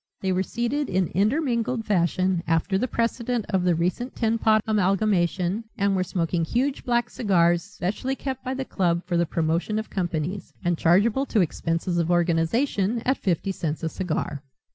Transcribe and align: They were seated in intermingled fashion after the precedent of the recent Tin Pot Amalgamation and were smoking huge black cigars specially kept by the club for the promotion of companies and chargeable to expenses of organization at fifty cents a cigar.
They 0.21 0.31
were 0.31 0.41
seated 0.41 0.89
in 0.89 1.09
intermingled 1.09 1.85
fashion 1.85 2.41
after 2.47 2.75
the 2.75 2.87
precedent 2.87 3.45
of 3.49 3.63
the 3.65 3.75
recent 3.75 4.15
Tin 4.15 4.39
Pot 4.39 4.61
Amalgamation 4.65 5.65
and 5.77 5.95
were 5.95 6.03
smoking 6.03 6.43
huge 6.43 6.83
black 6.83 7.07
cigars 7.07 7.61
specially 7.61 8.15
kept 8.15 8.43
by 8.43 8.55
the 8.55 8.65
club 8.65 9.05
for 9.05 9.15
the 9.15 9.27
promotion 9.27 9.77
of 9.77 9.91
companies 9.91 10.55
and 10.65 10.75
chargeable 10.75 11.27
to 11.27 11.41
expenses 11.41 11.99
of 11.99 12.09
organization 12.09 13.03
at 13.05 13.19
fifty 13.19 13.51
cents 13.51 13.83
a 13.83 13.89
cigar. 13.89 14.41